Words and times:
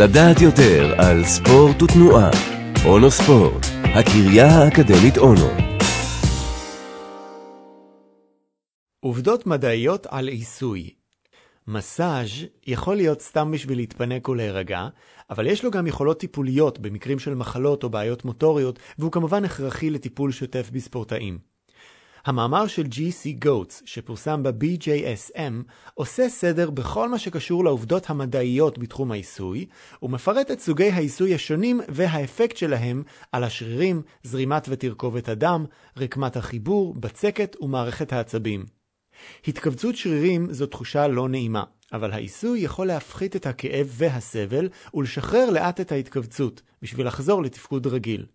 לדעת 0.00 0.40
יותר 0.40 0.94
על 0.98 1.24
ספורט 1.24 1.82
ותנועה. 1.82 2.30
אונו 2.86 3.10
ספורט, 3.10 3.66
הקריה 3.82 4.46
האקדמית 4.46 5.18
אונו. 5.18 5.48
עובדות 9.00 9.46
מדעיות 9.46 10.06
על 10.10 10.28
עיסוי 10.28 10.90
מסאז' 11.66 12.28
יכול 12.66 12.96
להיות 12.96 13.20
סתם 13.20 13.50
בשביל 13.50 13.78
להתפנק 13.78 14.28
ולהירגע, 14.28 14.88
אבל 15.30 15.46
יש 15.46 15.64
לו 15.64 15.70
גם 15.70 15.86
יכולות 15.86 16.20
טיפוליות 16.20 16.78
במקרים 16.78 17.18
של 17.18 17.34
מחלות 17.34 17.84
או 17.84 17.90
בעיות 17.90 18.24
מוטוריות, 18.24 18.78
והוא 18.98 19.12
כמובן 19.12 19.44
הכרחי 19.44 19.90
לטיפול 19.90 20.32
שוטף 20.32 20.70
בספורטאים. 20.72 21.38
המאמר 22.26 22.66
של 22.66 22.82
G.C. 22.82 23.44
Goats, 23.44 23.82
שפורסם 23.84 24.42
ב-BJSM, 24.42 25.52
עושה 25.94 26.28
סדר 26.28 26.70
בכל 26.70 27.08
מה 27.08 27.18
שקשור 27.18 27.64
לעובדות 27.64 28.10
המדעיות 28.10 28.78
בתחום 28.78 29.12
העיסוי, 29.12 29.66
ומפרט 30.02 30.50
את 30.50 30.60
סוגי 30.60 30.90
העיסוי 30.90 31.34
השונים 31.34 31.80
והאפקט 31.88 32.56
שלהם 32.56 33.02
על 33.32 33.44
השרירים, 33.44 34.02
זרימת 34.22 34.66
ותרכובת 34.68 35.28
הדם, 35.28 35.64
רקמת 35.96 36.36
החיבור, 36.36 36.94
בצקת 36.94 37.56
ומערכת 37.60 38.12
העצבים. 38.12 38.64
התכווצות 39.48 39.96
שרירים 39.96 40.52
זו 40.52 40.66
תחושה 40.66 41.08
לא 41.08 41.28
נעימה, 41.28 41.64
אבל 41.92 42.12
העיסוי 42.12 42.60
יכול 42.60 42.86
להפחית 42.86 43.36
את 43.36 43.46
הכאב 43.46 43.86
והסבל 43.90 44.68
ולשחרר 44.94 45.50
לאט 45.50 45.80
את 45.80 45.92
ההתכווצות, 45.92 46.62
בשביל 46.82 47.06
לחזור 47.06 47.42
לתפקוד 47.42 47.86
רגיל. 47.86 48.26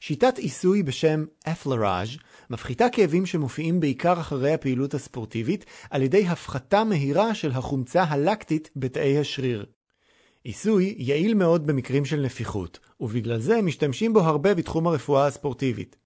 שיטת 0.00 0.38
עיסוי 0.38 0.82
בשם 0.82 1.24
אפלראז' 1.48 2.08
מפחיתה 2.50 2.88
כאבים 2.92 3.26
שמופיעים 3.26 3.80
בעיקר 3.80 4.20
אחרי 4.20 4.52
הפעילות 4.52 4.94
הספורטיבית 4.94 5.64
על 5.90 6.02
ידי 6.02 6.26
הפחתה 6.26 6.84
מהירה 6.84 7.34
של 7.34 7.50
החומצה 7.50 8.02
הלקטית 8.02 8.70
בתאי 8.76 9.18
השריר. 9.18 9.66
עיסוי 10.44 10.94
יעיל 10.98 11.34
מאוד 11.34 11.66
במקרים 11.66 12.04
של 12.04 12.20
נפיחות, 12.20 12.78
ובגלל 13.00 13.40
זה 13.40 13.62
משתמשים 13.62 14.12
בו 14.12 14.20
הרבה 14.20 14.54
בתחום 14.54 14.86
הרפואה 14.86 15.26
הספורטיבית. 15.26 15.96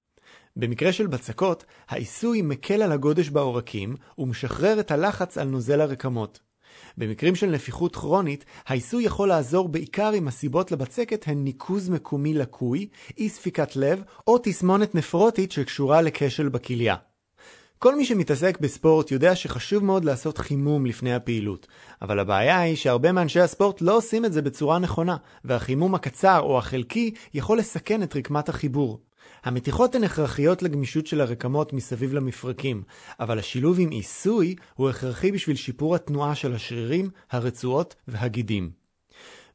במקרה 0.56 0.92
של 0.92 1.06
בצקות, 1.06 1.64
העיסוי 1.88 2.42
מקל 2.42 2.82
על 2.82 2.92
הגודש 2.92 3.28
בעורקים 3.28 3.96
ומשחרר 4.18 4.80
את 4.80 4.90
הלחץ 4.90 5.38
על 5.38 5.48
נוזל 5.48 5.80
הרקמות. 5.80 6.40
במקרים 6.98 7.34
של 7.34 7.50
נפיחות 7.50 7.96
כרונית, 7.96 8.44
העיסוי 8.66 9.04
יכול 9.04 9.28
לעזור 9.28 9.68
בעיקר 9.68 10.10
אם 10.14 10.28
הסיבות 10.28 10.72
לבצקת 10.72 11.24
הן 11.28 11.44
ניקוז 11.44 11.88
מקומי 11.88 12.34
לקוי, 12.34 12.88
אי 13.18 13.28
ספיקת 13.28 13.76
לב 13.76 14.02
או 14.26 14.38
תסמונת 14.42 14.94
נפרוטית 14.94 15.52
שקשורה 15.52 16.02
לכשל 16.02 16.48
בכליה. 16.48 16.96
כל 17.78 17.96
מי 17.96 18.04
שמתעסק 18.04 18.58
בספורט 18.60 19.10
יודע 19.10 19.36
שחשוב 19.36 19.84
מאוד 19.84 20.04
לעשות 20.04 20.38
חימום 20.38 20.86
לפני 20.86 21.14
הפעילות, 21.14 21.66
אבל 22.02 22.18
הבעיה 22.18 22.60
היא 22.60 22.76
שהרבה 22.76 23.12
מאנשי 23.12 23.40
הספורט 23.40 23.80
לא 23.80 23.96
עושים 23.96 24.24
את 24.24 24.32
זה 24.32 24.42
בצורה 24.42 24.78
נכונה, 24.78 25.16
והחימום 25.44 25.94
הקצר 25.94 26.40
או 26.40 26.58
החלקי 26.58 27.14
יכול 27.34 27.58
לסכן 27.58 28.02
את 28.02 28.16
רקמת 28.16 28.48
החיבור. 28.48 29.05
המתיחות 29.44 29.94
הן 29.94 30.04
הכרחיות 30.04 30.62
לגמישות 30.62 31.06
של 31.06 31.20
הרקמות 31.20 31.72
מסביב 31.72 32.14
למפרקים, 32.14 32.82
אבל 33.20 33.38
השילוב 33.38 33.80
עם 33.80 33.90
עיסוי 33.90 34.54
הוא 34.74 34.90
הכרחי 34.90 35.32
בשביל 35.32 35.56
שיפור 35.56 35.94
התנועה 35.94 36.34
של 36.34 36.54
השרירים, 36.54 37.10
הרצועות 37.30 37.94
והגידים. 38.08 38.70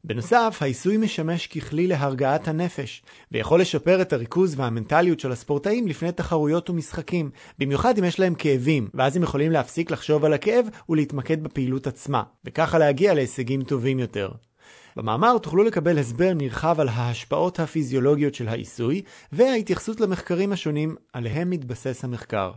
בנוסף, 0.04 0.58
העיסוי 0.60 0.96
משמש 0.96 1.46
ככלי 1.46 1.86
להרגעת 1.86 2.48
הנפש, 2.48 3.02
ויכול 3.32 3.60
לשפר 3.60 4.02
את 4.02 4.12
הריכוז 4.12 4.54
והמנטליות 4.58 5.20
של 5.20 5.32
הספורטאים 5.32 5.88
לפני 5.88 6.12
תחרויות 6.12 6.70
ומשחקים, 6.70 7.30
במיוחד 7.58 7.98
אם 7.98 8.04
יש 8.04 8.20
להם 8.20 8.34
כאבים, 8.34 8.88
ואז 8.94 9.16
הם 9.16 9.22
יכולים 9.22 9.52
להפסיק 9.52 9.90
לחשוב 9.90 10.24
על 10.24 10.32
הכאב 10.32 10.66
ולהתמקד 10.88 11.42
בפעילות 11.42 11.86
עצמה, 11.86 12.22
וככה 12.44 12.78
להגיע 12.78 13.14
להישגים 13.14 13.62
טובים 13.62 13.98
יותר. 13.98 14.30
במאמר 14.96 15.38
תוכלו 15.38 15.64
לקבל 15.64 15.98
הסבר 15.98 16.32
נרחב 16.34 16.80
על 16.80 16.88
ההשפעות 16.88 17.60
הפיזיולוגיות 17.60 18.34
של 18.34 18.48
העיסוי 18.48 19.02
וההתייחסות 19.32 20.00
למחקרים 20.00 20.52
השונים 20.52 20.96
עליהם 21.12 21.50
מתבסס 21.50 22.04
המחקר. 22.04 22.52